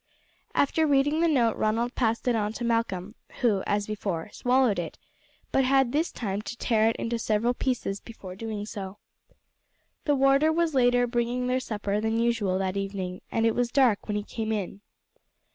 After 0.55 0.87
reading 0.87 1.19
the 1.21 1.27
note 1.27 1.55
Ronald 1.57 1.93
passed 1.93 2.27
it 2.27 2.35
on 2.35 2.53
to 2.53 2.63
Malcolm, 2.65 3.13
who, 3.41 3.61
as 3.67 3.85
before, 3.85 4.31
swallowed 4.31 4.79
it, 4.79 4.97
but 5.51 5.63
had 5.63 5.91
this 5.91 6.11
time 6.11 6.41
to 6.41 6.57
tear 6.57 6.89
it 6.89 6.95
into 6.95 7.19
several 7.19 7.53
pieces 7.53 7.99
before 7.99 8.35
doing 8.35 8.65
so. 8.65 8.97
The 10.05 10.15
warder 10.15 10.51
was 10.51 10.73
later 10.73 11.05
bringing 11.05 11.45
their 11.45 11.59
supper 11.59 12.01
than 12.01 12.19
usual 12.19 12.57
that 12.57 12.77
evening, 12.77 13.21
and 13.31 13.45
it 13.45 13.53
was 13.53 13.69
dark 13.71 14.07
when 14.07 14.17
he 14.17 14.23
came 14.23 14.51
in. 14.51 14.81